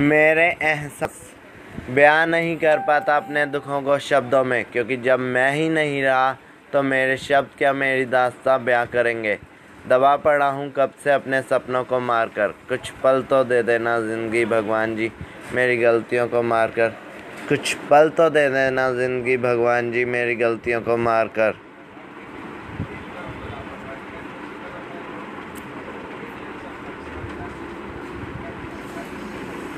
मेरे 0.00 0.46
एहसास 0.62 1.20
बयां 1.90 2.26
नहीं 2.28 2.56
कर 2.56 2.78
पाता 2.78 3.16
अपने 3.16 3.44
दुखों 3.46 3.80
को 3.82 3.98
शब्दों 3.98 4.42
में, 4.44 4.64
क्योंकि 4.72 4.96
जब 4.96 5.18
मैं 5.18 5.52
ही 5.52 5.68
नहीं 5.68 6.02
रहा 6.02 6.32
तो 6.72 6.82
मेरे 6.82 7.16
शब्द 7.16 7.56
क्या 7.58 7.72
मेरी 7.72 8.04
दास्तां 8.04 8.58
बयां 8.64 8.84
करेंगे? 8.86 9.38
दबा 9.88 10.14
पड़ा 10.16 10.48
हूँ 10.48 10.70
कब 10.76 10.92
से 11.04 11.10
अपने 11.12 11.40
सपनों 11.42 11.82
को 11.84 12.00
मार 12.02 12.28
कर 12.28 12.54
कुछ 12.68 12.90
पल 13.02 13.22
तो 13.30 13.42
दे 13.44 13.62
देना 13.62 13.98
ज़िंदगी 14.00 14.44
भगवान 14.44 14.96
जी, 14.96 15.10
मेरी 15.54 15.76
गलतियों 15.76 16.28
को 16.28 16.42
मार 16.42 16.70
कर 16.70 16.88
कुछ 17.48 17.74
पल 17.90 18.08
तो 18.16 18.28
दे 18.30 18.48
देना 18.50 18.90
ज़िंदगी 18.92 19.36
भगवान 19.38 19.92
जी, 19.92 20.04
मेरी 20.04 20.34
गलतियों 20.36 20.80
को 20.80 20.96
मार 20.98 21.28
कर 21.28 21.54